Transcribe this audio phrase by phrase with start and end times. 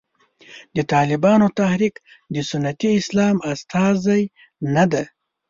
[0.75, 1.95] د طالبانو تحریک
[2.33, 4.23] د سنتي اسلام استازی
[4.75, 5.03] نه دی.